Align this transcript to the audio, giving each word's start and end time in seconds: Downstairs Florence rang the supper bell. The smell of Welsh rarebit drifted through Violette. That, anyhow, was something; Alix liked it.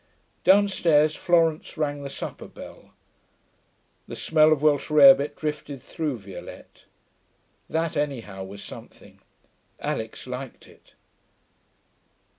Downstairs 0.43 1.15
Florence 1.15 1.77
rang 1.77 2.01
the 2.01 2.09
supper 2.09 2.47
bell. 2.47 2.95
The 4.07 4.15
smell 4.15 4.51
of 4.51 4.63
Welsh 4.63 4.89
rarebit 4.89 5.35
drifted 5.35 5.79
through 5.79 6.17
Violette. 6.17 6.85
That, 7.69 7.95
anyhow, 7.95 8.43
was 8.45 8.63
something; 8.63 9.19
Alix 9.79 10.25
liked 10.25 10.67
it. 10.67 10.95